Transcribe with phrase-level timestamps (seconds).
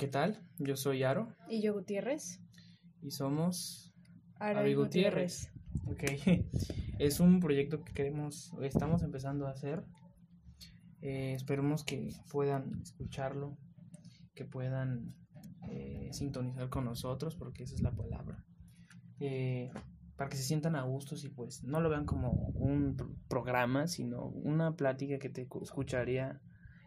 [0.00, 0.40] ¿qué tal?
[0.56, 1.28] Yo soy Aro.
[1.46, 2.40] Y yo Gutiérrez.
[3.02, 3.92] Y somos
[4.38, 5.52] Aro y Gutiérrez.
[5.86, 6.04] Ok.
[6.98, 9.84] Es un proyecto que queremos, estamos empezando a hacer.
[11.02, 13.58] Eh, esperemos que puedan escucharlo,
[14.34, 15.14] que puedan
[15.70, 18.42] eh, sintonizar con nosotros, porque esa es la palabra.
[19.18, 19.70] Eh,
[20.16, 22.96] para que se sientan a gustos y pues no lo vean como un
[23.28, 26.40] programa, sino una plática que te escucharía,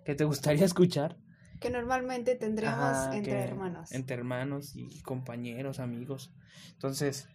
[0.04, 1.18] que te gustaría escuchar
[1.64, 3.94] que normalmente tendremos entre hermanos.
[3.94, 6.34] Entre hermanos y compañeros, amigos.
[6.74, 7.30] Entonces,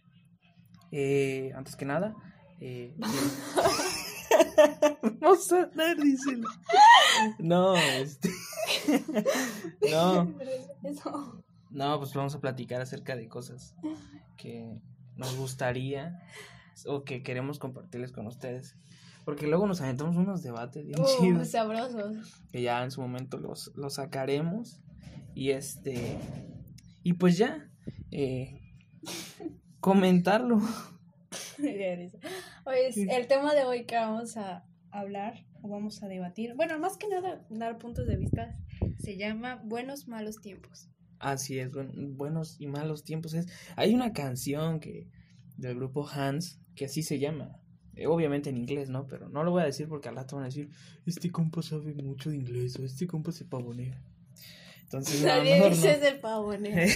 [0.91, 2.15] eh, antes que nada,
[2.59, 2.95] eh,
[5.19, 5.97] vamos a dar,
[7.39, 8.29] No, este.
[9.89, 10.35] no.
[11.71, 13.73] No, pues vamos a platicar acerca de cosas
[14.37, 14.79] que
[15.15, 16.21] nos gustaría
[16.85, 18.75] o que queremos compartirles con ustedes.
[19.29, 21.49] Porque luego nos aventamos unos debates bien uh, chidos.
[21.49, 22.41] sabrosos.
[22.51, 24.81] Que ya en su momento los, los sacaremos.
[25.35, 26.17] Y este.
[27.03, 27.69] Y pues ya.
[28.09, 28.59] Eh,
[29.79, 30.59] comentarlo.
[31.59, 32.11] Oye,
[32.95, 37.07] el tema de hoy que vamos a hablar o vamos a debatir, bueno, más que
[37.07, 38.57] nada dar puntos de vista,
[38.97, 40.89] se llama Buenos Malos Tiempos.
[41.19, 43.35] Así es, buenos y malos tiempos.
[43.35, 45.07] Es, hay una canción que
[45.55, 47.58] del grupo Hans que así se llama.
[47.99, 49.07] Eh, obviamente en inglés, ¿no?
[49.07, 50.69] Pero no lo voy a decir porque al rato van a decir,
[51.05, 54.01] este compa sabe mucho de inglés o este compa se pavonea.
[54.83, 56.87] Entonces, Nadie dice de pavonea.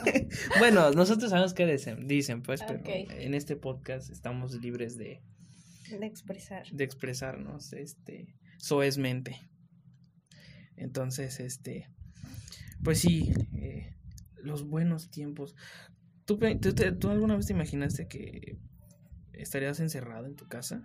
[0.58, 5.20] bueno, nosotros sabemos qué dicen, dicen pues, pero en este podcast estamos libres de...
[5.90, 6.66] De expresar.
[6.72, 9.38] De expresarnos, este, soezmente.
[10.76, 11.90] Entonces, este,
[12.82, 13.94] pues sí, eh,
[14.42, 15.54] los buenos tiempos.
[16.24, 18.58] ¿Tú, tú, ¿Tú alguna vez te imaginaste que
[19.36, 20.82] ¿Estarías encerrado en tu casa?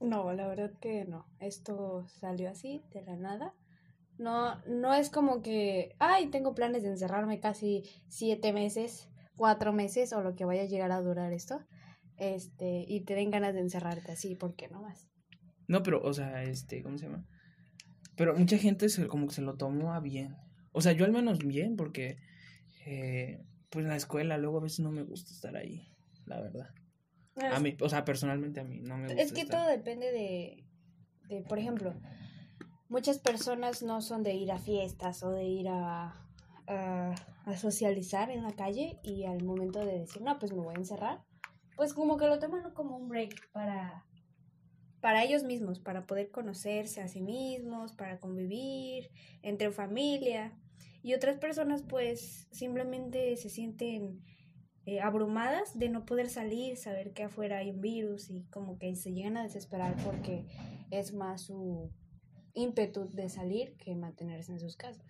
[0.00, 1.26] No, la verdad que no.
[1.38, 3.54] Esto salió así, de la nada.
[4.18, 10.12] No, no es como que, ay, tengo planes de encerrarme casi siete meses, cuatro meses
[10.12, 11.60] o lo que vaya a llegar a durar esto.
[12.16, 15.08] Este, y te den ganas de encerrarte así, ¿por qué no más?
[15.66, 17.24] No, pero, o sea, este, ¿cómo se llama?
[18.16, 20.36] Pero mucha gente se, como que se lo tomó a bien.
[20.72, 22.18] O sea, yo al menos bien, porque,
[22.86, 23.40] eh,
[23.70, 25.88] pues en la escuela luego a veces no me gusta estar ahí,
[26.26, 26.68] la verdad.
[27.36, 29.22] A mí, o sea, personalmente a mí no me gusta.
[29.22, 30.64] Es que todo depende de,
[31.28, 31.94] de, por ejemplo,
[32.88, 36.14] muchas personas no son de ir a fiestas o de ir a,
[36.66, 37.14] a,
[37.56, 41.22] socializar en la calle y al momento de decir, no, pues me voy a encerrar,
[41.76, 44.04] pues como que lo toman como un break para,
[45.00, 49.10] para ellos mismos, para poder conocerse a sí mismos, para convivir
[49.42, 50.52] entre familia.
[51.02, 54.22] Y otras personas pues simplemente se sienten
[54.84, 58.94] eh, abrumadas de no poder salir, saber que afuera hay un virus y como que
[58.96, 60.46] se llegan a desesperar porque
[60.90, 61.90] es más su
[62.54, 65.06] ímpetu de salir que mantenerse en sus casas.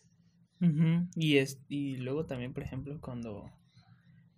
[1.16, 3.50] y, es, y luego también, por ejemplo, cuando,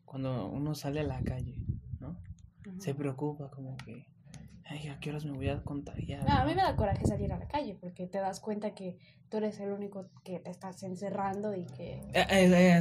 [0.04, 1.58] cuando uno sale a la calle,
[2.00, 2.18] ¿no?
[2.78, 4.06] Se preocupa como que
[4.66, 6.28] ay, ¿a qué horas me voy a contagiar?
[6.28, 8.98] a mí me da coraje salir a la calle porque te das cuenta que
[9.28, 12.00] tú eres el único que te estás encerrando y que...
[12.12, 12.80] Eh, eh,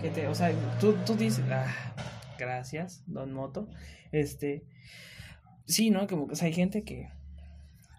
[0.00, 1.94] que te, o sea, tú, tú dices, ah,
[2.38, 3.68] gracias, don Moto,
[4.12, 4.64] este,
[5.66, 6.06] sí, ¿no?
[6.06, 7.08] Como que hay gente que...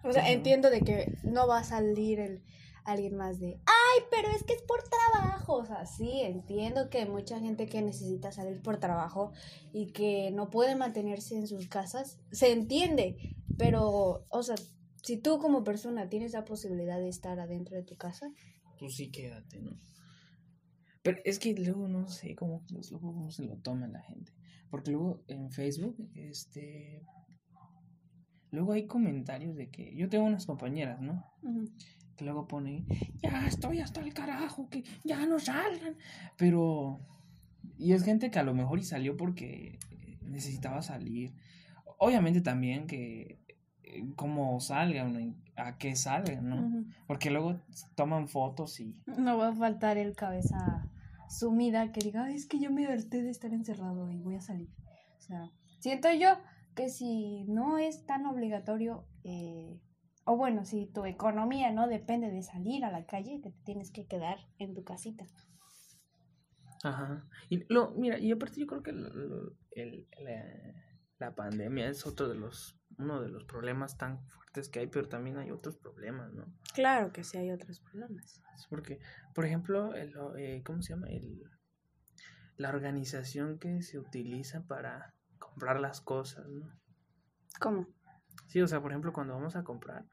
[0.04, 2.42] O sea, entiendo de que no va a salir el
[2.88, 3.60] alguien más de,
[3.94, 5.54] ay, pero es que es por trabajo.
[5.56, 9.32] O sea, sí, entiendo que hay mucha gente que necesita salir por trabajo
[9.72, 12.18] y que no puede mantenerse en sus casas.
[12.30, 14.56] Se entiende, pero, o sea,
[15.02, 18.30] si tú como persona tienes la posibilidad de estar adentro de tu casa,
[18.78, 19.72] pues sí, quédate, ¿no?
[21.02, 22.64] Pero es que luego no sé cómo,
[23.00, 24.32] cómo se lo toma la gente.
[24.70, 27.02] Porque luego en Facebook, este.
[28.50, 29.94] Luego hay comentarios de que.
[29.96, 31.24] Yo tengo unas compañeras, ¿no?
[32.18, 32.84] Que luego pone,
[33.22, 35.96] ya estoy hasta el carajo, que ya no salgan.
[36.36, 37.00] Pero,
[37.78, 39.78] y es gente que a lo mejor y salió porque
[40.22, 41.32] necesitaba salir.
[41.98, 43.38] Obviamente también que
[43.84, 46.84] eh, cómo salgan, a qué salgan, ¿no?
[47.06, 47.60] Porque luego
[47.94, 48.96] toman fotos y...
[49.06, 50.90] No va a faltar el cabeza
[51.28, 54.70] sumida que diga, es que yo me harté de estar encerrado y voy a salir.
[55.18, 56.30] O sea, siento yo
[56.74, 59.78] que si no es tan obligatorio eh,
[60.30, 63.90] o bueno, si tu economía no depende de salir a la calle, que te tienes
[63.90, 65.24] que quedar en tu casita.
[66.84, 67.26] Ajá.
[67.48, 70.06] Y lo, mira, y aparte yo creo que el,
[71.18, 75.08] la, pandemia es otro de los, uno de los problemas tan fuertes que hay, pero
[75.08, 76.44] también hay otros problemas, ¿no?
[76.74, 78.42] Claro que sí hay otros problemas.
[78.54, 79.00] Es porque,
[79.34, 81.08] por ejemplo, el, eh, ¿cómo se llama?
[81.08, 81.42] El,
[82.58, 86.70] la organización que se utiliza para comprar las cosas, ¿no?
[87.60, 87.86] ¿Cómo?
[88.48, 90.04] Sí, o sea, por ejemplo, cuando vamos a comprar,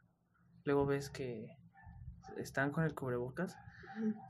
[0.66, 1.48] luego ves que
[2.38, 3.58] están con el cubrebocas,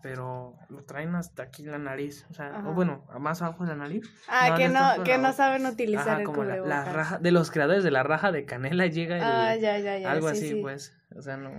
[0.04, 3.78] pero lo traen hasta aquí la nariz, o sea, o bueno, más abajo de la
[3.78, 4.04] nariz.
[4.28, 7.32] Ah, No, que no que no saben utilizar Ajá, el como la, la raja, de
[7.32, 10.12] los creadores de la raja de canela llega el, Ah, ya, ya, ya.
[10.12, 10.62] algo sí, así, sí.
[10.62, 11.52] pues, o sea, no,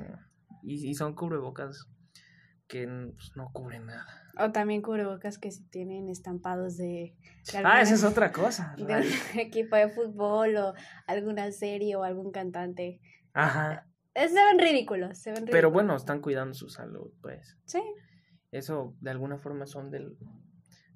[0.62, 1.88] y, y son cubrebocas
[2.68, 4.06] que pues, no cubren nada.
[4.38, 7.16] O también cubrebocas que se tienen estampados de,
[7.52, 8.74] de Ah, esa es otra cosa.
[8.76, 10.74] de un equipo de fútbol o
[11.06, 13.00] alguna serie o algún cantante.
[13.32, 13.86] Ajá,
[14.16, 15.52] Se ven ridículos, se ven ridículos.
[15.52, 17.56] pero bueno, están cuidando su salud, pues.
[17.66, 17.82] Sí,
[18.50, 20.16] Eso de alguna forma son del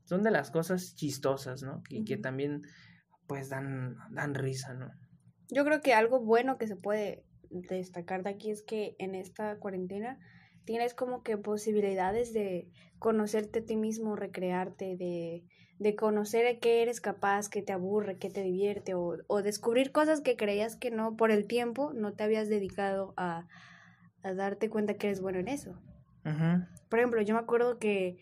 [0.05, 1.83] son de las cosas chistosas, ¿no?
[1.89, 2.63] Y que también
[3.27, 4.91] pues dan dan risa, ¿no?
[5.51, 9.59] yo creo que algo bueno que se puede destacar de aquí es que en esta
[9.59, 10.19] cuarentena
[10.65, 12.69] tienes como que posibilidades de
[12.99, 15.45] conocerte a ti mismo, recrearte, de,
[15.79, 19.93] de conocer a qué eres capaz, qué te aburre, qué te divierte, o, o descubrir
[19.93, 23.47] cosas que creías que no, por el tiempo, no te habías dedicado a,
[24.23, 25.79] a darte cuenta que eres bueno en eso.
[26.89, 28.19] Por ejemplo, yo me acuerdo que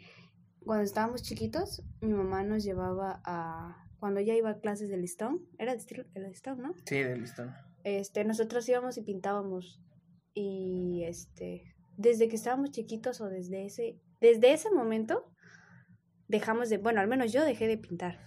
[0.65, 3.85] cuando estábamos chiquitos, mi mamá nos llevaba a...
[3.99, 6.73] Cuando ella iba a clases de listón, era de estilo- de listón, ¿no?
[6.85, 7.53] Sí, de listón.
[7.83, 9.83] Este, nosotros íbamos y pintábamos.
[10.35, 15.31] Y este, desde que estábamos chiquitos o desde ese, desde ese momento,
[16.29, 18.21] dejamos de, bueno, al menos yo dejé de pintar.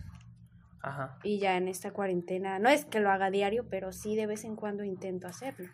[0.83, 1.17] Ajá.
[1.23, 4.43] Y ya en esta cuarentena, no es que lo haga diario, pero sí de vez
[4.43, 5.69] en cuando intento hacerlo.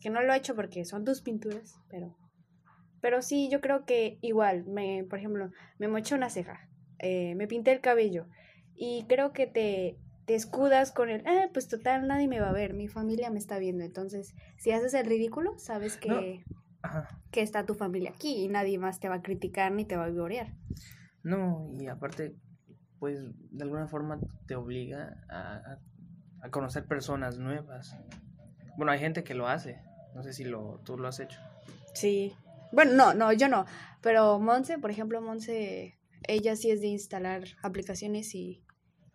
[0.00, 2.16] Que no lo he hecho porque son tus pinturas, pero,
[3.00, 6.68] pero sí, yo creo que igual, me, por ejemplo, me moché una ceja,
[7.00, 8.26] eh, me pinté el cabello
[8.76, 12.52] y creo que te, te escudas con el, eh, pues total, nadie me va a
[12.52, 13.82] ver, mi familia me está viendo.
[13.82, 16.60] Entonces, si haces el ridículo, sabes que, No.
[16.82, 17.08] Ajá.
[17.30, 20.04] que está tu familia aquí y nadie más te va a criticar ni te va
[20.04, 20.54] a vivorear.
[21.22, 22.34] No, y aparte
[22.98, 23.18] pues
[23.50, 25.78] de alguna forma te obliga a,
[26.42, 27.94] a- conocer personas nuevas.
[28.76, 29.80] Bueno, hay gente que lo hace.
[30.14, 31.38] No sé si lo tú lo has hecho.
[31.94, 32.34] Sí.
[32.72, 33.64] Bueno, no, no, yo no.
[34.00, 38.62] Pero Monse, por ejemplo, Monse, ella sí es de instalar aplicaciones y,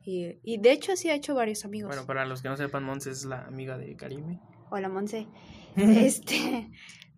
[0.03, 1.89] y, y de hecho sí ha hecho varios amigos.
[1.89, 4.39] Bueno, para los que no sepan, Monse es la amiga de Karime.
[4.69, 5.27] Hola, Monse.
[5.75, 6.69] este,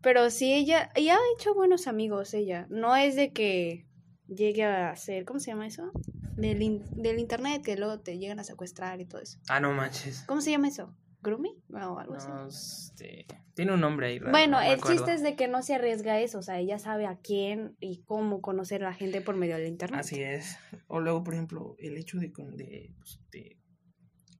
[0.07, 2.65] pero sí, ella, ella ha hecho buenos amigos, ella.
[2.69, 3.85] No es de que
[4.25, 5.91] llegue a ser, ¿cómo se llama eso?
[6.37, 9.37] Del, in- del internet, que luego te llegan a secuestrar y todo eso.
[9.49, 10.23] Ah, no manches.
[10.25, 10.95] ¿Cómo se llama eso?
[11.21, 11.55] ¿Grooming?
[11.73, 12.29] O algo así.
[12.47, 14.93] Este, tiene un nombre ahí raro, Bueno, no el acuerdo.
[14.95, 17.75] chiste es de que no se arriesga a eso, o sea, ella sabe a quién
[17.81, 19.99] y cómo conocer a la gente por medio del internet.
[19.99, 20.57] Así es.
[20.87, 23.57] O luego, por ejemplo, el hecho de, de, pues, de,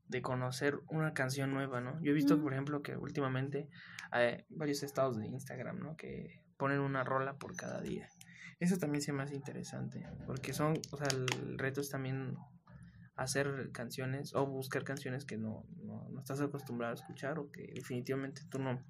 [0.08, 2.02] de conocer una canción nueva, ¿no?
[2.02, 3.68] Yo he visto, por ejemplo, que últimamente
[4.12, 5.96] hay varios estados de Instagram, ¿no?
[5.98, 8.08] Que ponen una rola por cada día.
[8.60, 12.36] Eso también se me hace interesante, porque son, o sea, el reto es también
[13.16, 17.68] hacer canciones o buscar canciones que no, no, no estás acostumbrado a escuchar o que
[17.74, 18.84] definitivamente tú no,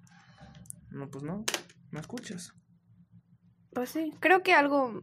[0.89, 1.45] no, pues no,
[1.91, 2.53] no escuchas.
[3.73, 5.01] Pues sí, creo que algo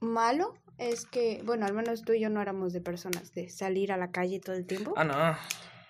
[0.00, 3.92] malo es que, bueno, al menos tú y yo no éramos de personas de salir
[3.92, 5.14] a la calle todo el tiempo, Ah, no.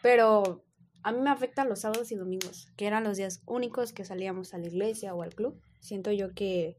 [0.02, 0.64] pero
[1.02, 4.54] a mí me afectan los sábados y domingos, que eran los días únicos que salíamos
[4.54, 5.60] a la iglesia o al club.
[5.80, 6.76] Siento yo que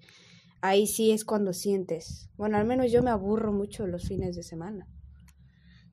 [0.61, 4.43] ahí sí es cuando sientes, bueno, al menos yo me aburro mucho los fines de
[4.43, 4.87] semana.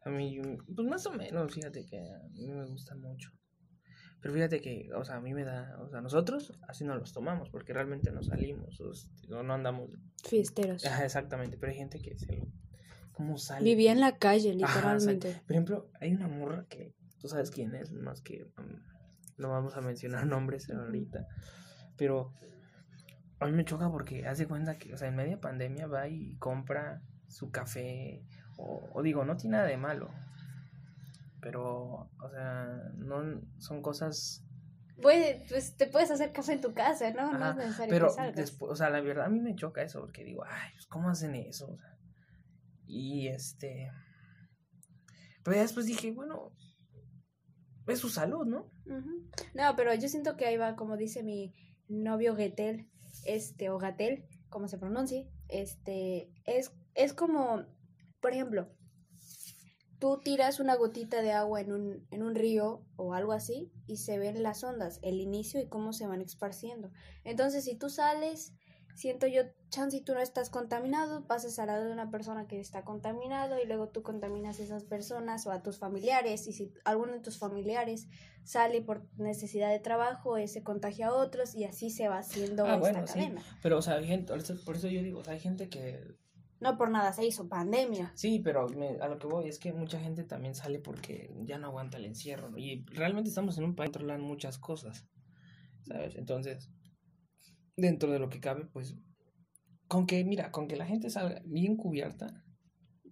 [0.05, 0.41] A mí,
[0.75, 3.31] pues más o menos, fíjate que a mí me gusta mucho.
[4.21, 7.13] Pero fíjate que, o sea, a mí me da, o sea, nosotros así no los
[7.13, 9.91] tomamos porque realmente no salimos o, no andamos.
[10.25, 10.85] Fiesteros.
[10.85, 12.47] Ajá, exactamente, pero hay gente que se lo...
[13.13, 13.65] ¿Cómo sale?
[13.65, 15.43] Vivía en la calle, Ajá, o sea, literalmente.
[15.47, 19.77] por ejemplo, hay una morra que, tú sabes quién es, más que mm, no vamos
[19.77, 21.27] a mencionar nombres ahorita,
[21.97, 22.33] pero
[23.39, 26.37] a mí me choca porque hace cuenta que, o sea, en media pandemia va y
[26.37, 28.25] compra su café,
[28.57, 30.11] o, o digo, no tiene nada de malo,
[31.41, 34.45] pero, o sea, no son cosas,
[35.01, 37.33] pues te puedes hacer café en tu casa, ¿no?
[37.33, 38.37] no es necesario pero que salgas.
[38.37, 41.09] después, o sea, la verdad a mí me choca eso porque digo, ay, pues, ¿cómo
[41.09, 41.71] hacen eso?
[41.71, 41.97] O sea,
[42.87, 43.91] y este,
[45.43, 46.53] pero ya después dije, bueno,
[47.87, 48.71] es su salud, ¿no?
[49.55, 51.55] No, pero yo siento que ahí va, como dice mi
[51.89, 52.89] novio Getel,
[53.25, 57.65] este, o Gatel, como se pronuncie, este, es, es como,
[58.21, 58.69] por ejemplo,
[59.99, 63.99] tú tiras una gotita de agua en un, en un río o algo así y
[63.99, 66.91] se ven las ondas, el inicio y cómo se van esparciendo.
[67.23, 68.55] Entonces, si tú sales,
[68.95, 72.61] siento yo, chance y tú no estás contaminado, pasas al lado de una persona que
[72.61, 76.73] está contaminado y luego tú contaminas a esas personas o a tus familiares y si
[76.85, 78.09] alguno de tus familiares
[78.45, 82.75] sale por necesidad de trabajo, ese contagia a otros y así se va haciendo Ah,
[82.75, 83.15] esta bueno, sí.
[83.21, 83.43] cadena.
[83.63, 85.69] Pero, o sea, hay gente, por eso- por eso yo digo, o sea, hay gente
[85.69, 86.17] que,
[86.61, 88.13] No por nada se hizo pandemia.
[88.15, 91.57] sí, pero me- a lo que voy es que mucha gente también sale porque ya
[91.59, 92.59] no aguanta el encierro, ¿no?
[92.59, 95.07] Y realmente estamos en un país que controlan muchas cosas,
[95.83, 96.17] ¿sabes?
[96.17, 96.69] Entonces,
[97.81, 98.97] dentro de lo que cabe, pues,
[99.89, 102.45] con que, mira, con que la gente salga bien cubierta.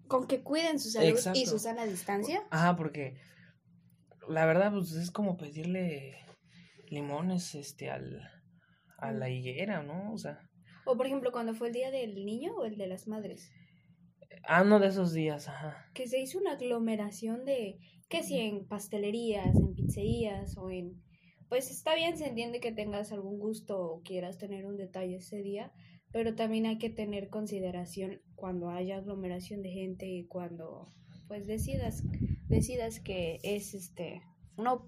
[0.07, 2.47] Con que cuiden su salud y su sana distancia.
[2.51, 3.19] Ajá, porque
[4.29, 6.17] la verdad, pues es como pedirle
[6.89, 8.23] limones este al
[8.99, 10.13] a la higuera, ¿no?
[10.13, 10.39] O sea.
[10.85, 13.51] O por ejemplo, cuando fue el día del niño o el de las madres.
[14.45, 15.91] Ah, no de esos días, ajá.
[15.95, 21.03] Que se hizo una aglomeración de, que si en pastelerías, en pizzerías o en...
[21.49, 25.43] Pues está bien, se entiende que tengas algún gusto o quieras tener un detalle ese
[25.43, 25.73] día,
[26.13, 30.93] pero también hay que tener consideración cuando haya aglomeración de gente y cuando
[31.27, 32.03] pues decidas
[32.49, 34.23] decidas que es este
[34.57, 34.79] una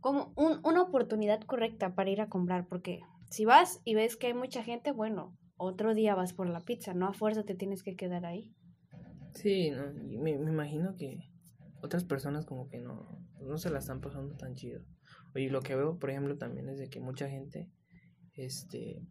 [0.00, 4.34] como una oportunidad correcta para ir a comprar porque si vas y ves que hay
[4.34, 7.96] mucha gente bueno otro día vas por la pizza no a fuerza te tienes que
[7.96, 8.52] quedar ahí.
[9.34, 11.30] Sí no, me, me imagino que
[11.82, 13.06] otras personas como que no
[13.40, 14.82] no se la están pasando tan chido
[15.36, 17.70] oye lo que veo por ejemplo también es de que mucha gente
[18.34, 19.06] este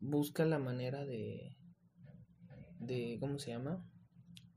[0.00, 1.56] busca la manera de,
[2.78, 3.84] de ¿cómo se llama?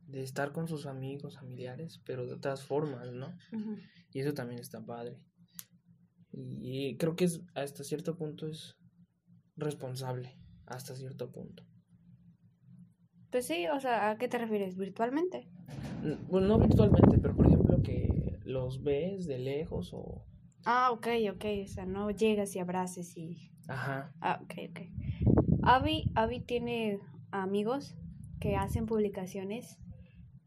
[0.06, 3.36] De estar con sus amigos, familiares, pero de otras formas, ¿no?
[4.12, 5.18] Y eso también está padre.
[6.32, 8.76] Y creo que es, hasta cierto punto es
[9.56, 11.64] responsable, hasta cierto punto.
[13.32, 14.76] Pues sí, o sea, ¿a qué te refieres?
[14.78, 15.48] ¿Virtualmente?
[16.28, 20.26] Bueno, no virtualmente, pero por ejemplo que los ves de lejos o...
[20.72, 23.50] Ah, ok, ok, o sea, no llegas y abraces y...
[23.68, 24.14] Ajá.
[24.22, 24.82] Ah, ok, ok.
[25.64, 27.00] Avi, Abby tiene
[27.32, 27.96] amigos
[28.40, 29.80] que hacen publicaciones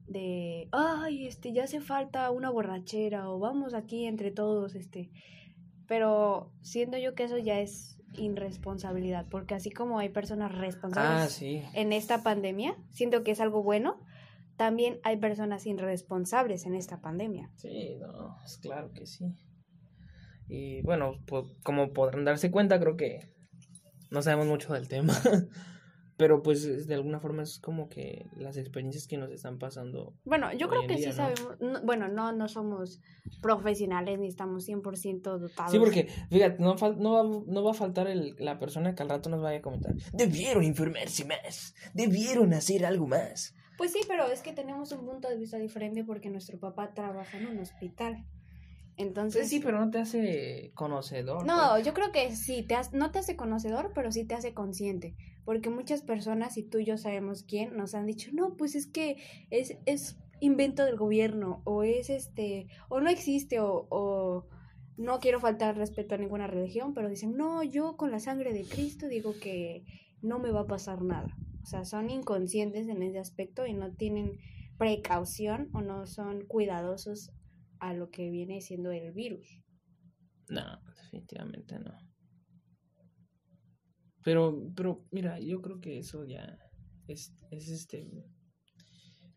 [0.06, 5.10] de, ay, este, ya hace falta una borrachera o vamos aquí entre todos, este.
[5.88, 11.70] Pero siento yo que eso ya es irresponsabilidad, porque así como hay personas responsables ah,
[11.74, 13.98] en esta pandemia, siento que es algo bueno,
[14.56, 17.50] también hay personas irresponsables en esta pandemia.
[17.56, 19.34] Sí, no, es claro que sí.
[20.52, 23.20] Y bueno, pues como podrán darse cuenta, creo que
[24.10, 25.14] no sabemos mucho del tema,
[26.18, 30.12] pero pues de alguna forma es como que las experiencias que nos están pasando.
[30.26, 33.00] Bueno, yo creo que sí sabemos, bueno, no, no somos
[33.40, 35.72] profesionales ni estamos 100% dotados.
[35.72, 39.08] Sí, porque fíjate, no, no, va, no va a faltar el, la persona que al
[39.08, 43.54] rato nos vaya a comentar, debieron informarse más, debieron hacer algo más.
[43.78, 47.38] Pues sí, pero es que tenemos un punto de vista diferente porque nuestro papá trabaja
[47.38, 48.26] en un hospital.
[48.96, 49.48] Entonces.
[49.48, 51.46] Sí, pero no te hace conocedor.
[51.46, 51.86] No, pues.
[51.86, 55.14] yo creo que sí, te no te hace conocedor, pero sí te hace consciente.
[55.44, 58.86] Porque muchas personas, y tú y yo sabemos quién, nos han dicho, no, pues es
[58.86, 59.16] que
[59.50, 64.46] es, es invento del gobierno, o es este, o no existe, o, o
[64.96, 68.64] no quiero faltar respeto a ninguna religión, pero dicen, no, yo con la sangre de
[68.64, 69.84] Cristo digo que
[70.20, 71.36] no me va a pasar nada.
[71.62, 74.38] O sea, son inconscientes en ese aspecto y no tienen
[74.78, 77.30] precaución o no son cuidadosos
[77.82, 79.60] a lo que viene siendo el virus.
[80.48, 81.92] No, definitivamente no.
[84.22, 86.60] Pero, pero, mira, yo creo que eso ya
[87.08, 88.08] es, es este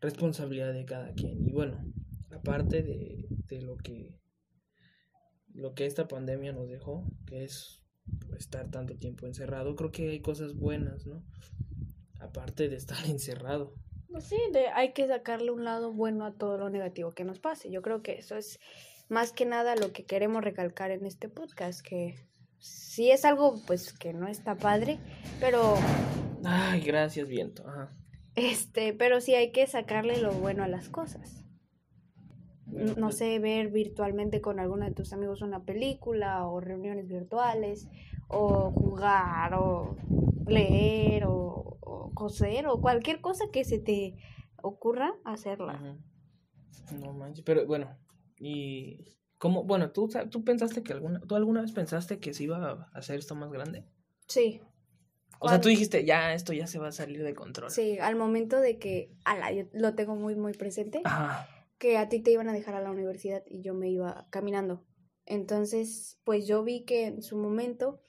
[0.00, 1.44] responsabilidad de cada quien.
[1.44, 1.84] Y bueno,
[2.30, 4.20] aparte de, de lo que
[5.52, 7.82] lo que esta pandemia nos dejó, que es
[8.38, 11.24] estar tanto tiempo encerrado, creo que hay cosas buenas, ¿no?
[12.20, 13.74] Aparte de estar encerrado.
[14.10, 17.40] Pues sí, de, hay que sacarle un lado bueno a todo lo negativo que nos
[17.40, 17.70] pase.
[17.70, 18.60] Yo creo que eso es
[19.08, 22.14] más que nada lo que queremos recalcar en este podcast, que
[22.58, 24.98] sí es algo pues que no está padre,
[25.40, 25.74] pero...
[26.44, 27.64] Ay, gracias, viento.
[28.34, 31.44] Este, pero sí hay que sacarle lo bueno a las cosas.
[32.66, 37.88] no pues sé, ver virtualmente con alguno de tus amigos una película o reuniones virtuales
[38.28, 39.96] o jugar o
[40.46, 44.16] leer o coser o cualquier cosa que se te
[44.62, 45.98] ocurra hacerla.
[47.00, 47.96] No manches, pero bueno,
[48.38, 52.56] y cómo, bueno, ¿tú, tú pensaste que alguna, tú alguna vez pensaste que se iba
[52.56, 53.84] a hacer esto más grande?
[54.26, 54.60] Sí.
[55.38, 57.70] O sea, tú dijiste, ya, esto ya se va a salir de control.
[57.70, 61.02] Sí, al momento de que, ala, yo lo tengo muy, muy presente,
[61.76, 64.86] que a ti te iban a dejar a la universidad y yo me iba caminando.
[65.26, 68.00] Entonces, pues yo vi que en su momento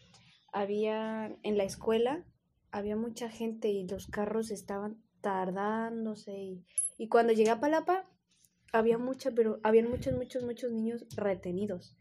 [0.60, 2.26] había en la escuela
[2.72, 6.66] había mucha gente y los carros estaban tardándose y,
[6.98, 8.06] y cuando llegué a Palapa
[8.74, 11.98] había mucha, pero habían muchos, muchos, muchos niños retenidos.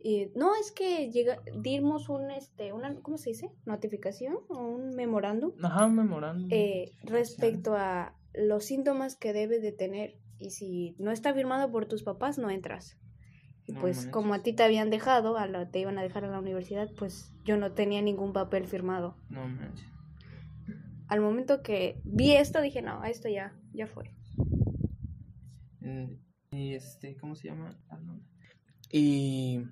[0.00, 3.52] Y no es que llega, dimos un, este, una, ¿cómo se dice?
[3.64, 5.52] Notificación o un memorándum.
[5.62, 6.48] Ajá, un memorándum.
[6.50, 11.86] Eh, respecto a los síntomas que debes de tener y si no está firmado por
[11.86, 12.98] tus papás, no entras.
[13.80, 16.38] Pues como a ti te habían dejado, a la, te iban a dejar a la
[16.38, 19.16] universidad, pues yo no tenía ningún papel firmado.
[19.28, 19.94] No manches
[21.08, 24.10] al momento que vi esto dije, no, esto ya, ya fue.
[25.80, 26.14] Mm,
[26.50, 27.78] y este, ¿cómo se llama?
[27.88, 28.00] Ah,
[28.90, 29.62] y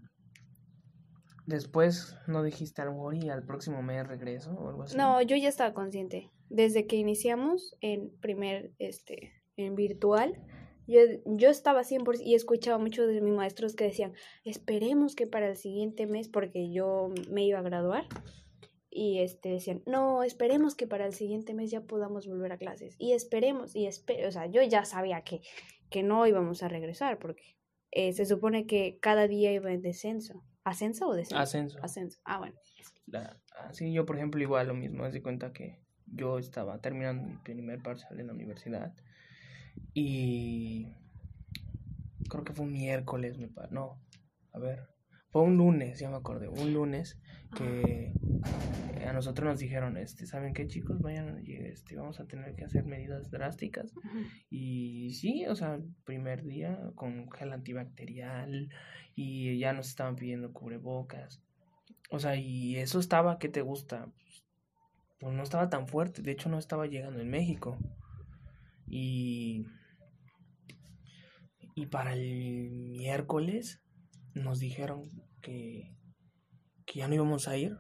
[1.47, 4.97] después no dijiste algo y al próximo mes regreso o algo así.
[4.97, 6.31] No, yo ya estaba consciente.
[6.49, 10.39] Desde que iniciamos en primer, este, en virtual,
[10.87, 14.13] yo, yo estaba 100% y escuchaba muchos de mis maestros que decían,
[14.45, 18.07] esperemos que para el siguiente mes, porque yo me iba a graduar,
[18.95, 22.95] y este decían, no, esperemos que para el siguiente mes ya podamos volver a clases.
[22.99, 25.41] Y esperemos, y espero, o sea, yo ya sabía que,
[25.91, 27.57] que no íbamos a regresar, porque
[27.91, 30.45] eh, se supone que cada día iba en descenso.
[30.65, 31.43] ¿Ascenso o descenso?
[31.43, 31.79] Ascenso.
[31.83, 32.21] Ascenso.
[32.25, 32.55] Ah, bueno.
[33.07, 33.41] La-
[33.73, 37.37] sí, yo por ejemplo igual lo mismo, haz de cuenta que yo estaba terminando mi
[37.39, 38.95] primer parcial en la universidad
[39.95, 40.89] y
[42.29, 44.01] creo que fue un miércoles, me pa- no,
[44.53, 44.89] a ver,
[45.31, 47.19] fue un lunes, ya me acordé, un lunes
[47.55, 48.13] que
[48.97, 51.01] eh, a nosotros nos dijeron, este, ¿saben qué chicos?
[51.01, 53.93] Vayan, este, vamos a tener que hacer medidas drásticas
[54.51, 58.69] y sí, o sea, primer día con gel antibacterial
[59.15, 61.43] y ya nos estaban pidiendo cubrebocas.
[62.11, 64.11] O sea, y eso estaba, ¿qué te gusta?
[65.19, 67.79] Pues no estaba tan fuerte, de hecho no estaba llegando en México.
[68.87, 69.67] Y
[71.75, 73.83] y para el miércoles
[74.35, 75.03] nos dijeron
[75.41, 75.97] que
[76.87, 77.77] que ya no íbamos a ir.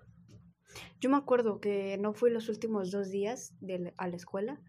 [1.00, 4.60] Yo me acuerdo que no fui los últimos dos días de a la escuela.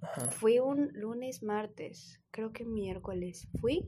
[0.00, 0.30] Ajá.
[0.30, 3.84] Fui un lunes, martes, creo que miércoles fui,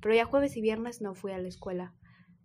[0.00, 1.94] pero ya jueves y viernes no fui a la escuela.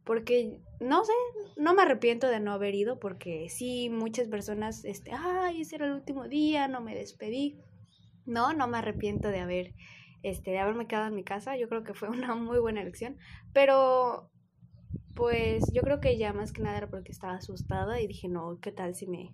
[0.04, 1.12] Porque, no sé,
[1.58, 5.88] no me arrepiento de no haber ido porque sí, muchas personas, este, ay, ese era
[5.88, 7.60] el último día, no me despedí.
[8.28, 9.74] No, no me arrepiento de haber,
[10.22, 11.58] este, de haberme quedado en mi casa.
[11.58, 13.18] Yo creo que fue una muy buena elección.
[13.54, 14.30] Pero,
[15.16, 18.60] pues, yo creo que ya más que nada era porque estaba asustada y dije, no,
[18.62, 19.34] ¿qué tal si me,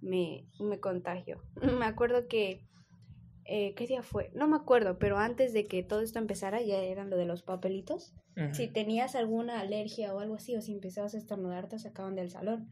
[0.00, 1.42] me, me contagio?
[1.80, 2.60] Me acuerdo que
[3.48, 4.30] eh, ¿qué día fue?
[4.34, 7.42] No me acuerdo, pero antes de que todo esto empezara ya eran lo de los
[7.42, 8.12] papelitos.
[8.52, 12.30] Si tenías alguna alergia o algo así, o si empezabas a estornudar, te sacaban del
[12.30, 12.68] salón.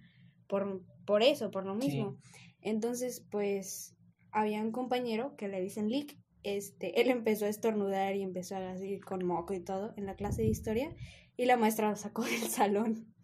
[0.46, 1.86] Por, por eso, por lo Sí.
[1.86, 2.18] mismo.
[2.60, 3.93] Entonces, pues,
[4.34, 6.18] había un compañero que le dicen Lick.
[6.42, 10.42] Este, él empezó a estornudar y empezó así con moco y todo en la clase
[10.42, 10.94] de historia.
[11.36, 13.14] Y la maestra lo sacó del salón.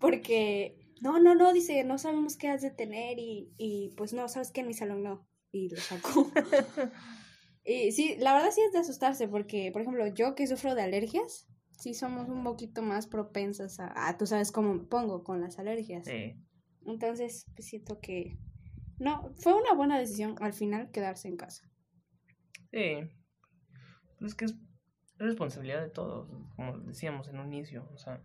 [0.00, 4.28] Porque, no, no, no, dice, no sabemos qué has de tener y, y pues no,
[4.28, 5.26] sabes que en mi salón no.
[5.52, 6.30] Y lo sacó.
[7.64, 10.82] y sí, la verdad sí es de asustarse porque, por ejemplo, yo que sufro de
[10.82, 11.46] alergias,
[11.78, 15.58] sí somos un poquito más propensas a, a tú sabes cómo me pongo con las
[15.58, 16.06] alergias.
[16.06, 16.34] Sí.
[16.86, 18.38] Entonces, pues siento que,
[19.02, 21.68] no, fue una buena decisión al final quedarse en casa.
[22.70, 23.00] Sí.
[24.20, 24.54] Es que es
[25.18, 27.88] responsabilidad de todos, como decíamos en un inicio.
[27.92, 28.22] O sea,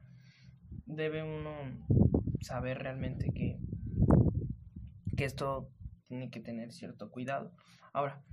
[0.86, 1.52] debe uno
[2.42, 3.60] saber realmente que,
[5.16, 5.72] que esto
[6.08, 7.56] tiene que tener cierto cuidado.
[7.92, 8.24] Ahora,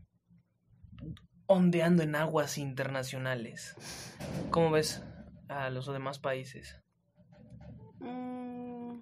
[1.46, 3.74] ondeando en aguas internacionales,
[4.50, 5.02] ¿cómo ves
[5.48, 6.78] a los demás países?
[8.00, 9.00] Mm,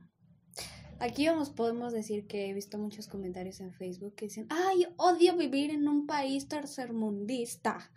[1.02, 5.36] Aquí vamos, podemos decir que he visto muchos comentarios en Facebook que dicen, ay, odio
[5.36, 7.90] vivir en un país tercermundista.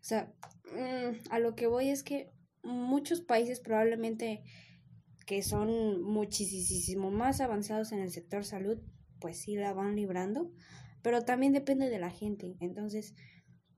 [0.00, 0.32] O sea,
[0.72, 2.30] mm, a lo que voy es que
[2.62, 4.44] muchos países probablemente
[5.26, 8.78] que son muchísimo más avanzados en el sector salud,
[9.20, 10.52] pues sí la van librando,
[11.02, 12.56] pero también depende de la gente.
[12.60, 13.16] Entonces,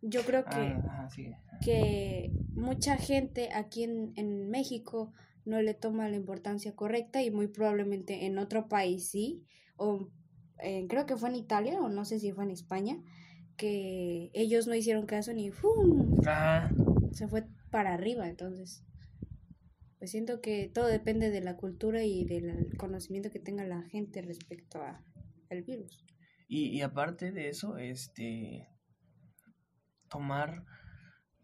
[0.02, 0.56] yo creo que
[0.90, 1.30] Ah, sí.
[1.62, 5.14] que mucha gente aquí en, en México
[5.44, 9.44] no le toma la importancia correcta y muy probablemente en otro país sí,
[9.76, 10.09] o
[10.62, 12.96] eh, creo que fue en Italia o no sé si fue en España,
[13.57, 16.20] que ellos no hicieron caso ni ¡fum!
[17.12, 18.85] Se fue para arriba, entonces
[19.98, 24.20] pues siento que todo depende de la cultura y del conocimiento que tenga la gente
[24.20, 25.02] respecto a
[25.48, 26.04] el virus.
[26.46, 28.68] Y, y aparte de eso, este
[30.11, 30.64] tomar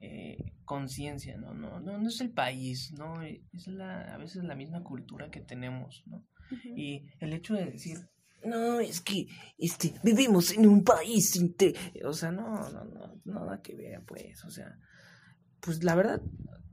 [0.01, 1.53] eh, conciencia, ¿no?
[1.53, 3.23] No, no, no es el país, ¿no?
[3.23, 6.27] Es la, a veces la misma cultura que tenemos, ¿no?
[6.75, 7.99] Y el hecho de decir,
[8.45, 11.75] no, es que este, vivimos en un país, inte-".
[12.05, 14.79] o sea, no, no, no, nada que ver, pues, o sea,
[15.61, 16.23] pues la verdad,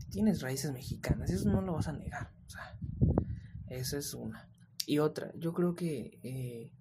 [0.10, 2.78] tienes raíces mexicanas, eso no lo vas a negar, o sea,
[3.68, 4.50] esa es una.
[4.86, 6.72] Y otra, yo creo que eh,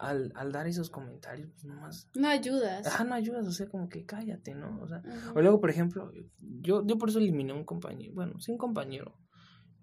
[0.00, 2.86] al, al dar esos comentarios, pues nomás, No ayudas.
[2.86, 4.80] ajá, no ayudas, o sea, como que cállate, ¿no?
[4.80, 5.02] O sea,
[5.34, 6.10] o luego, por ejemplo,
[6.40, 9.14] yo, yo por eso eliminé un compañero, bueno, sí, un compañero,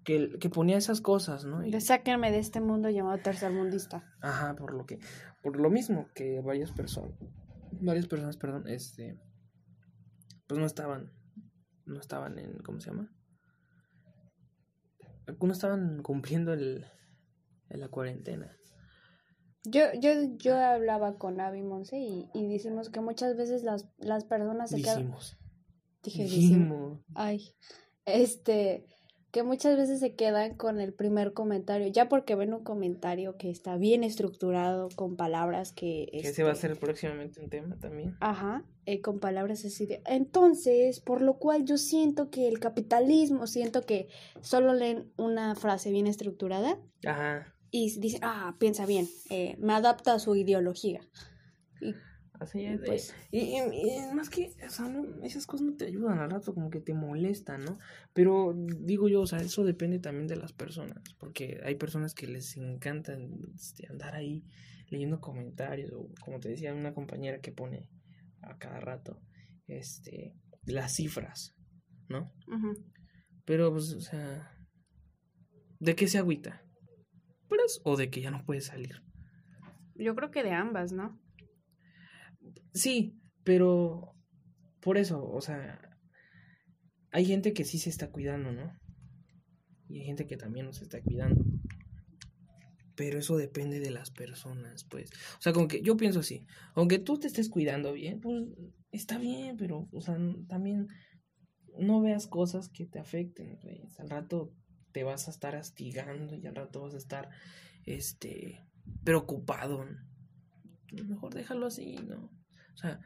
[0.04, 1.64] que, que ponía esas cosas, ¿no?
[1.64, 4.04] Y- De sáquenme de este mundo llamado tercermundista.
[4.20, 4.98] Ajá, por lo que,
[5.42, 7.16] por lo mismo que varias personas,
[7.80, 9.18] varias personas, perdón, este,
[10.48, 11.12] pues no estaban,
[11.86, 13.08] no estaban en, ¿cómo se llama?
[15.26, 16.86] Algunos estaban cumpliendo el,
[17.68, 18.50] en la cuarentena.
[19.64, 24.24] Yo, yo, yo hablaba con Avi Monse y, y decimos que muchas veces las, las
[24.24, 24.98] personas se quedan.
[24.98, 25.38] Dijimos,
[26.02, 27.54] Dije, dijimos, Ay,
[28.04, 28.86] este,
[29.30, 33.50] que muchas veces se quedan con el primer comentario, ya porque ven un comentario que
[33.50, 36.08] está bien estructurado, con palabras que...
[36.10, 38.16] Que se va a hacer próximamente un tema también.
[38.20, 40.02] Ajá, eh, con palabras así de...
[40.06, 44.08] Entonces, por lo cual yo siento que el capitalismo, siento que
[44.40, 46.78] solo leen una frase bien estructurada.
[47.04, 47.54] Ajá.
[47.70, 51.00] Y dicen, ah, piensa bien, eh, me adapta a su ideología.
[51.80, 51.94] Y
[52.40, 52.80] Así es.
[52.84, 56.54] Pues, y, y, más que, o sea, no, esas cosas no te ayudan al rato,
[56.54, 57.78] como que te molestan, ¿no?
[58.12, 62.28] Pero digo yo, o sea, eso depende también de las personas, porque hay personas que
[62.28, 63.16] les encanta
[63.54, 64.44] este, andar ahí
[64.88, 67.90] leyendo comentarios, o como te decía, una compañera que pone
[68.42, 69.20] a cada rato,
[69.66, 71.56] este, las cifras,
[72.08, 72.32] ¿no?
[73.44, 74.56] Pero, pues, o sea,
[75.80, 76.62] ¿de qué se agüita?
[77.48, 79.02] ¿Pues, o de que ya no puede salir?
[79.94, 81.20] Yo creo que de ambas, ¿no?
[82.72, 84.14] Sí, pero
[84.80, 85.80] por eso, o sea,
[87.10, 88.72] hay gente que sí se está cuidando, ¿no?
[89.88, 91.44] Y hay gente que también no se está cuidando.
[92.94, 95.10] Pero eso depende de las personas, pues.
[95.38, 98.44] O sea, como que yo pienso así, aunque tú te estés cuidando bien, pues
[98.90, 100.88] está bien, pero, o sea, también
[101.78, 103.98] no veas cosas que te afecten, pues.
[103.98, 104.52] Al rato
[104.92, 107.28] te vas a estar astigando y al rato vas a estar,
[107.84, 108.66] este,
[109.04, 109.84] preocupado.
[110.92, 112.30] Mejor déjalo así, ¿no?
[112.74, 113.00] O sea,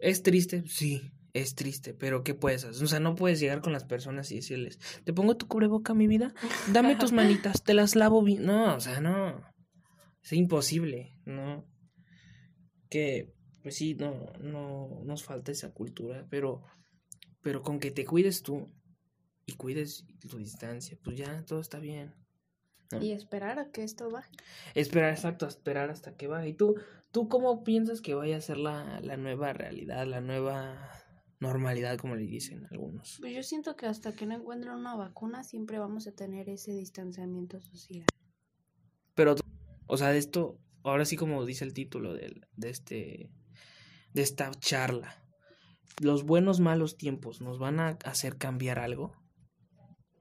[0.00, 0.64] ¿es triste?
[0.66, 2.82] Sí, es triste, pero ¿qué puedes hacer?
[2.82, 6.06] O sea, no puedes llegar con las personas y decirles, te pongo tu cubreboca, mi
[6.06, 6.32] vida,
[6.72, 8.46] dame tus manitas, te las lavo bien.
[8.46, 9.42] No, o sea, no.
[10.22, 11.66] Es imposible, ¿no?
[12.88, 16.62] Que, pues sí, no, no nos falta esa cultura, pero,
[17.42, 18.72] pero con que te cuides tú
[19.46, 22.14] y cuides tu distancia, pues ya todo está bien.
[23.00, 24.30] Y esperar a que esto baje.
[24.74, 26.48] Esperar, exacto, esperar hasta que baje.
[26.50, 26.76] ¿Y tú,
[27.10, 30.90] tú cómo piensas que vaya a ser la, nueva realidad, la nueva
[31.40, 33.18] normalidad, como le dicen algunos?
[33.20, 36.72] Pues yo siento que hasta que no encuentren una vacuna siempre vamos a tener ese
[36.72, 38.06] distanciamiento social.
[39.14, 39.34] Pero,
[39.86, 43.30] o sea, de esto, ahora sí como dice el título de, de, este,
[44.12, 45.24] de esta charla,
[46.00, 49.23] ¿los buenos malos tiempos nos van a hacer cambiar algo?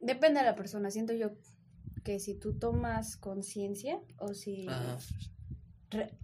[0.04, 1.32] Depende de la persona, siento yo
[2.04, 4.68] que si tú tomas conciencia o si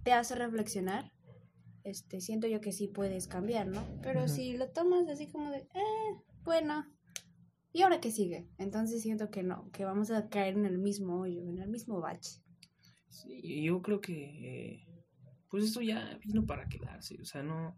[0.04, 1.10] te hace reflexionar,
[1.82, 3.82] este, siento yo que sí puedes cambiar, ¿no?
[4.02, 6.84] Pero si lo tomas así como de, eh, bueno,
[7.72, 8.50] ¿y ahora qué sigue?
[8.58, 12.00] Entonces siento que no, que vamos a caer en el mismo hoyo, en el mismo
[12.00, 12.42] bache.
[13.08, 14.84] Sí, yo creo que,
[15.48, 17.76] pues esto ya vino para quedarse, o sea, no...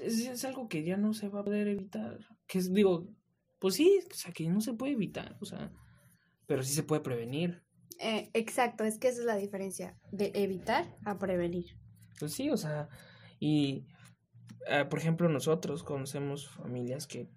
[0.00, 2.18] Es, es algo que ya no se va a poder evitar.
[2.46, 3.08] Que es, digo,
[3.58, 5.72] pues sí, o sea, que no se puede evitar, o sea,
[6.46, 7.62] pero sí se puede prevenir.
[8.00, 11.66] Eh, exacto, es que esa es la diferencia de evitar a prevenir.
[12.18, 12.88] Pues sí, o sea,
[13.38, 13.86] y
[14.70, 17.28] ah, por ejemplo nosotros conocemos familias que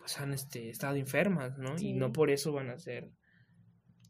[0.00, 1.76] pues, han este, estado enfermas, ¿no?
[1.78, 3.12] Y no por eso van a ser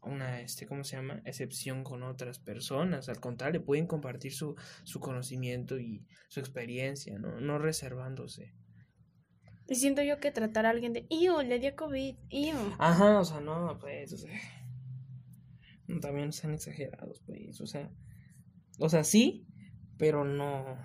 [0.01, 1.21] una, este, ¿cómo se llama?
[1.25, 3.09] Excepción con otras personas.
[3.09, 7.39] Al contrario, pueden compartir su, su conocimiento y su experiencia, ¿no?
[7.39, 8.53] No reservándose.
[9.67, 11.41] Y siento yo que tratar a alguien de, ¡Iyo!
[11.41, 12.55] Le dio COVID, ¡Iyo!
[12.79, 14.37] Ajá, o sea, no, pues, o sea.
[16.01, 17.89] También están exagerados, pues, o sea.
[18.79, 19.47] O sea, sí,
[19.97, 20.77] pero no.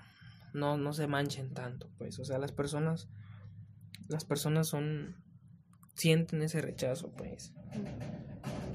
[0.54, 2.18] No, no se manchen tanto, pues.
[2.18, 3.08] O sea, las personas.
[4.08, 5.16] Las personas son.
[5.94, 7.52] Sienten ese rechazo, pues.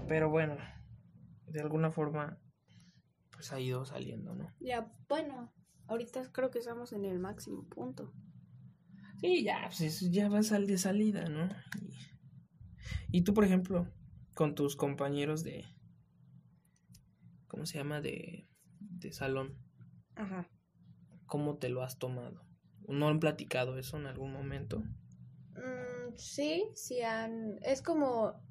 [0.10, 0.58] Pero bueno,
[1.48, 2.38] de alguna forma,
[3.32, 4.54] pues ha ido saliendo, ¿no?
[4.60, 5.54] Ya, bueno,
[5.88, 8.12] ahorita creo que estamos en el máximo punto.
[9.20, 11.50] Sí, ya, pues ya va a salir de salida, ¿no?
[13.10, 13.88] Y, tú, por ejemplo,
[14.34, 15.66] con tus compañeros de.
[17.48, 18.02] ¿Cómo se llama?
[18.02, 18.48] De,
[18.80, 19.58] de salón.
[20.16, 20.50] Ajá.
[21.26, 22.44] ¿Cómo te lo has tomado?
[22.88, 24.80] ¿No han platicado eso en algún momento?
[25.56, 27.60] Mm, sí, sí han.
[27.62, 28.42] Es como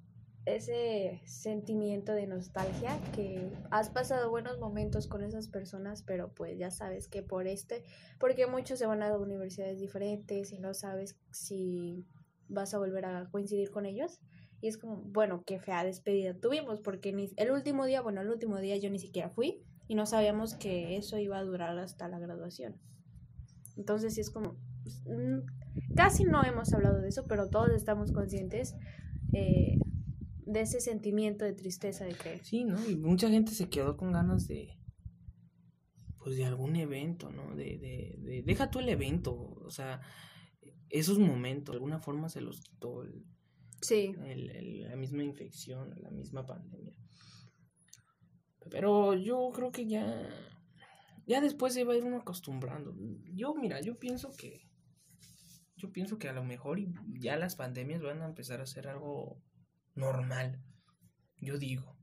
[0.45, 6.71] ese sentimiento de nostalgia que has pasado buenos momentos con esas personas, pero pues ya
[6.71, 7.85] sabes que por este,
[8.19, 12.05] porque muchos se van a universidades diferentes y no sabes si
[12.49, 14.21] vas a volver a coincidir con ellos.
[14.61, 18.29] Y es como, bueno, qué fea despedida tuvimos, porque ni, el último día, bueno, el
[18.29, 22.09] último día yo ni siquiera fui y no sabíamos que eso iba a durar hasta
[22.09, 22.77] la graduación.
[23.77, 24.57] Entonces sí es como,
[25.07, 28.77] mm, casi no hemos hablado de eso, pero todos estamos conscientes
[29.33, 29.79] eh,
[30.53, 32.43] de ese sentimiento de tristeza de que...
[32.45, 32.89] Sí, ¿no?
[32.89, 34.77] Y mucha gente se quedó con ganas de,
[36.19, 37.55] pues de algún evento, ¿no?
[37.55, 40.01] De, de, de deja tú el evento, o sea,
[40.89, 43.25] esos momentos, de alguna forma se los quitó el,
[43.81, 44.15] sí.
[44.25, 46.97] el, la misma infección, la misma pandemia.
[48.71, 50.29] Pero yo creo que ya,
[51.27, 52.95] ya después se va a ir uno acostumbrando.
[53.33, 54.71] Yo, mira, yo pienso que
[55.83, 56.79] yo pienso que a lo mejor
[57.19, 59.43] ya las pandemias van a empezar a ser algo
[59.95, 60.63] normal.
[61.39, 61.97] Yo digo.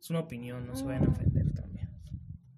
[0.00, 1.88] Es una opinión, no se vayan a ofender también.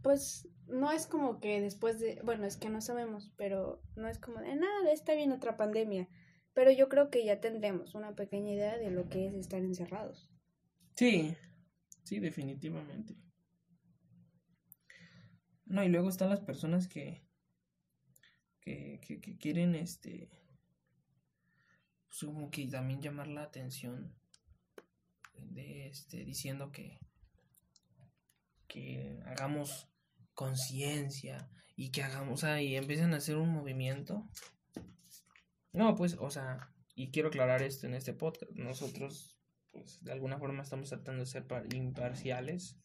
[0.03, 4.18] Pues no es como que después de, bueno, es que no sabemos, pero no es
[4.18, 6.09] como de nada, está bien otra pandemia.
[6.55, 10.31] Pero yo creo que ya tendremos una pequeña idea de lo que es estar encerrados.
[10.94, 11.37] Sí,
[12.05, 13.16] sí, definitivamente.
[15.66, 17.27] No, y luego están las personas que,
[18.61, 20.31] que, que, que quieren, este,
[22.20, 24.14] pues como que también llamar la atención
[25.37, 27.00] de, este, diciendo que,
[28.68, 29.88] que hagamos
[30.33, 34.29] conciencia y que hagamos, o sea, y empiezan a hacer un movimiento.
[35.72, 39.37] No, pues, o sea, y quiero aclarar esto en este podcast, nosotros
[39.72, 42.79] pues de alguna forma estamos tratando de ser par- imparciales.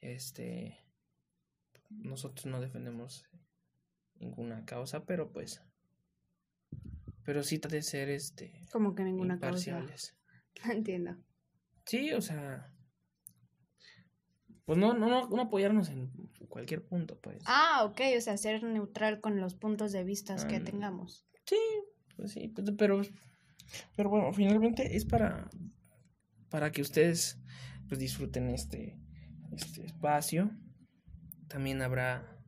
[0.00, 0.78] Este
[1.90, 3.28] nosotros no defendemos
[4.14, 5.62] ninguna causa, pero pues
[7.24, 9.70] pero sí de ser este Como que ninguna causa.
[9.70, 10.16] imparciales.
[10.64, 11.16] No entiendo.
[11.86, 12.72] Sí, o sea,
[14.64, 16.10] pues no, no, no, no apoyarnos en
[16.48, 17.42] cualquier punto, pues.
[17.46, 21.26] Ah, ok, o sea, ser neutral con los puntos de vista que tengamos.
[21.46, 21.58] Sí,
[22.16, 23.02] pues sí, pues, pero,
[23.96, 25.50] pero bueno, finalmente es para,
[26.48, 27.38] para que ustedes
[27.88, 28.98] pues disfruten este,
[29.50, 30.50] este espacio.
[31.48, 32.38] También habrá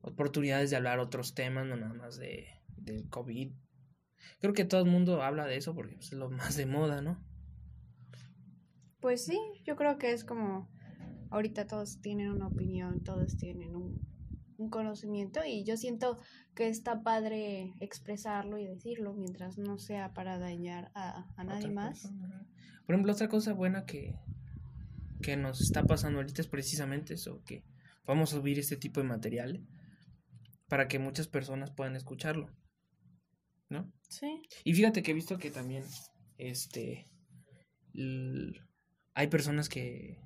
[0.00, 3.52] oportunidades de hablar otros temas, no nada más de, del COVID.
[4.40, 7.02] Creo que todo el mundo habla de eso porque pues, es lo más de moda,
[7.02, 7.22] ¿no?
[9.00, 10.68] Pues sí, yo creo que es como
[11.30, 14.00] ahorita todos tienen una opinión, todos tienen un,
[14.58, 16.18] un conocimiento y yo siento
[16.54, 22.00] que está padre expresarlo y decirlo mientras no sea para dañar a, a nadie más.
[22.00, 22.46] persona.
[22.86, 24.14] Por ejemplo, otra cosa buena que,
[25.20, 27.64] que nos está pasando ahorita es precisamente eso, que
[28.06, 29.66] vamos a subir este tipo de material
[30.68, 32.50] para que muchas personas puedan escucharlo,
[33.68, 33.92] ¿no?
[34.08, 34.42] Sí.
[34.64, 35.84] Y fíjate que he visto que también,
[36.38, 37.08] este,
[39.14, 40.18] hay personas que,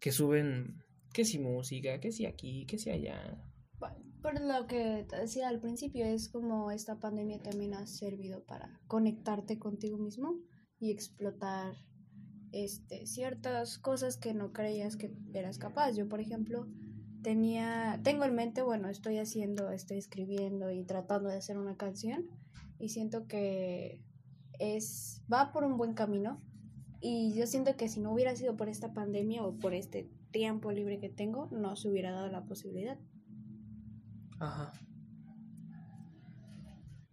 [0.00, 3.42] que suben, que si música, que si aquí, que si allá.
[3.78, 8.44] Bueno, por lo que te decía al principio, es como esta pandemia también ha servido
[8.44, 10.38] para conectarte contigo mismo
[10.78, 11.74] y explotar
[12.52, 15.92] este, ciertas cosas que no creías que eras capaz.
[15.92, 16.66] Yo, por ejemplo,
[17.22, 22.28] tenía, tengo en mente, bueno, estoy haciendo, estoy escribiendo y tratando de hacer una canción
[22.80, 24.00] y siento que
[24.58, 26.42] es, va por un buen camino
[27.00, 30.70] y yo siento que si no hubiera sido por esta pandemia o por este tiempo
[30.70, 32.98] libre que tengo, no se hubiera dado la posibilidad.
[34.38, 34.72] Ajá.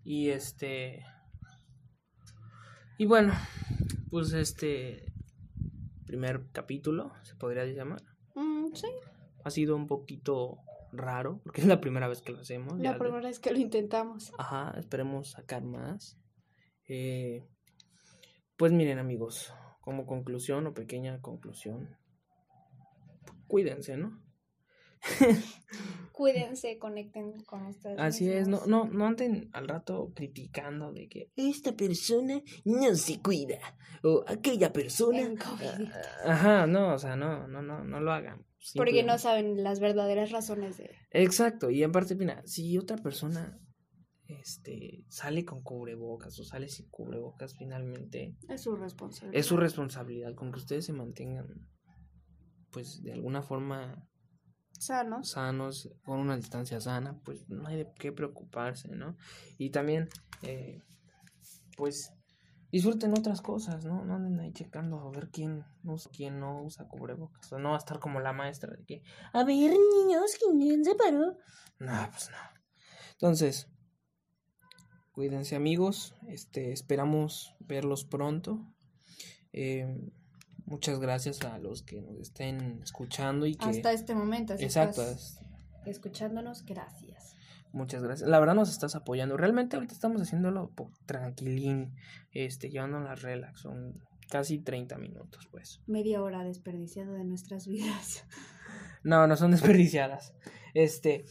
[0.03, 1.05] Y este.
[2.97, 3.33] Y bueno,
[4.09, 5.13] pues este
[6.05, 8.01] primer capítulo, se podría llamar.
[8.35, 8.87] Mm, sí,
[9.43, 10.59] Ha sido un poquito
[10.91, 12.73] raro, porque es la primera vez que lo hacemos.
[12.77, 14.31] ya la de- primera vez que lo intentamos.
[14.37, 16.17] Ajá, esperemos sacar más.
[16.87, 17.45] Eh,
[18.57, 21.95] pues miren amigos, como conclusión o pequeña conclusión,
[23.47, 24.21] cuídense, ¿no?
[26.11, 27.99] Cuídense, conecten con ustedes.
[27.99, 33.21] Así es, no, no, no anden al rato criticando de que Esta persona no se
[33.21, 33.59] cuida.
[34.03, 35.19] O aquella persona.
[35.29, 35.87] COVID.
[36.25, 38.43] Ajá, no, o sea, no, no, no, no lo hagan.
[38.75, 40.91] Porque no saben las verdaderas razones de...
[41.11, 43.59] Exacto, y aparte, mira, si otra persona
[44.27, 49.39] este sale con cubrebocas o sale sin cubrebocas, finalmente Es su responsabilidad.
[49.39, 51.47] es su responsabilidad con que ustedes se mantengan
[52.71, 54.05] pues de alguna forma
[54.77, 55.29] Sanos.
[55.29, 59.17] sanos, con una distancia sana, pues no hay de qué preocuparse, ¿no?
[59.57, 60.09] Y también,
[60.43, 60.83] eh,
[61.77, 62.11] pues,
[62.77, 64.05] disfruten otras cosas, ¿no?
[64.05, 67.51] No anden ahí checando a ver quién usa, quién no usa cubrebocas.
[67.51, 70.95] O no va a estar como la maestra de que, A ver, niños, ¿quién se
[70.95, 71.37] paró?
[71.79, 72.37] no, pues no.
[73.13, 73.67] Entonces,
[75.11, 78.63] cuídense amigos, este, esperamos verlos pronto.
[79.53, 79.87] Eh,
[80.65, 83.65] muchas gracias a los que nos estén escuchando y que...
[83.65, 84.55] Hasta este momento.
[84.55, 85.39] Si Exacto, estás
[85.85, 87.16] escuchándonos, gracias.
[87.71, 88.29] Muchas gracias.
[88.29, 89.37] La verdad nos estás apoyando.
[89.37, 90.71] Realmente ahorita estamos haciéndolo
[91.05, 91.95] tranquilín,
[92.31, 93.61] este, llevándonos relax.
[93.61, 95.81] Son casi 30 minutos, pues.
[95.87, 98.25] Media hora desperdiciada de nuestras vidas.
[99.03, 100.33] No, no son desperdiciadas.
[100.73, 101.25] Este,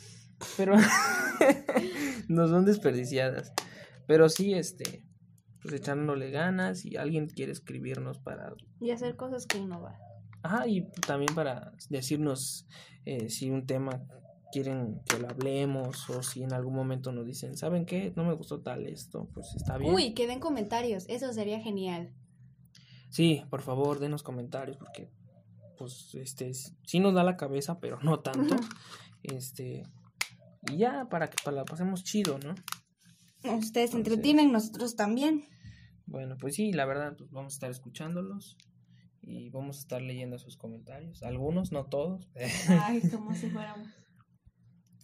[0.56, 0.76] pero
[2.28, 3.52] no son desperdiciadas.
[4.06, 5.04] Pero sí, este,
[5.60, 9.98] pues echándole ganas y alguien quiere escribirnos para Y hacer cosas que uno va.
[10.42, 12.68] Ajá, y también para decirnos
[13.04, 14.06] eh, si un tema
[14.52, 18.12] quieren que lo hablemos o si en algún momento nos dicen, ¿saben qué?
[18.16, 19.94] No me gustó tal esto, pues está bien.
[19.94, 21.04] Uy, que den comentarios.
[21.08, 22.12] Eso sería genial.
[23.10, 25.10] Sí, por favor, denos comentarios porque
[25.78, 28.56] pues este sí nos da la cabeza, pero no tanto.
[29.22, 29.84] Este
[30.70, 32.54] y ya para que para la pasemos chido, ¿no?
[33.58, 35.44] Ustedes se entretienen, nosotros también.
[36.06, 38.56] Bueno, pues sí, la verdad, pues vamos a estar escuchándolos
[39.22, 41.22] y vamos a estar leyendo sus comentarios.
[41.22, 42.28] Algunos, no todos.
[42.68, 43.88] Ay, como si fuéramos.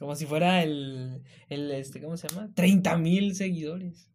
[0.03, 2.51] Como si fuera el, el este, ¿cómo se llama?
[2.57, 4.11] 30 mil seguidores.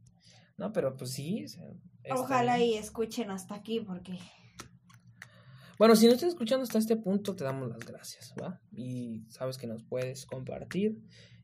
[0.58, 1.46] No, pero pues sí.
[1.46, 1.64] o sea,
[2.04, 4.20] está Ojalá y escuchen hasta aquí porque
[5.80, 8.60] Bueno, si no estás escuchando hasta este punto, te damos las gracias, ¿va?
[8.76, 11.02] Y sabes que nos puedes compartir.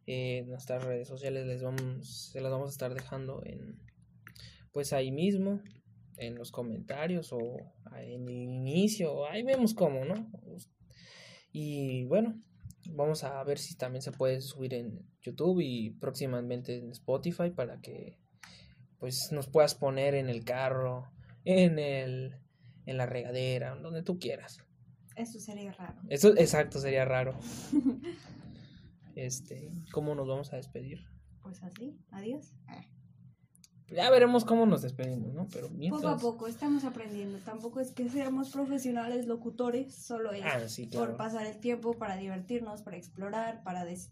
[0.07, 3.79] Eh, nuestras redes sociales les vamos, se las vamos a estar dejando en,
[4.73, 5.61] pues ahí mismo,
[6.17, 7.39] en los comentarios o
[7.95, 10.29] en el inicio, ahí vemos cómo, ¿no?
[11.53, 12.43] Y bueno,
[12.91, 17.79] vamos a ver si también se puede subir en YouTube y próximamente en Spotify para
[17.79, 18.17] que
[18.99, 21.11] pues nos puedas poner en el carro,
[21.43, 22.37] en el
[22.85, 24.63] en la regadera, donde tú quieras.
[25.15, 26.01] eso sería raro.
[26.09, 27.37] Eso exacto sería raro.
[29.15, 31.05] Este, ¿cómo nos vamos a despedir?
[31.43, 32.55] Pues así, adiós.
[33.89, 35.47] Ya veremos cómo nos despedimos, ¿no?
[35.53, 37.37] Pero Poco a mientras poco estamos aprendiendo.
[37.39, 41.17] Tampoco es que seamos profesionales locutores, solo es Ah, sí, por claro.
[41.17, 44.11] pasar el tiempo, para divertirnos, para explorar, para des-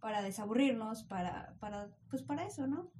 [0.00, 2.90] para desaburrirnos, para para pues para eso, ¿no?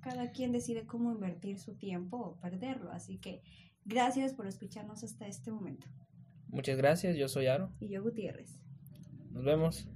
[0.00, 3.40] Cada quien decide cómo invertir su tiempo o perderlo, así que
[3.84, 5.86] gracias por escucharnos hasta este momento.
[6.48, 7.70] Muchas gracias, yo soy Aro.
[7.80, 8.58] Y yo Gutiérrez.
[9.32, 9.88] Nos vemos.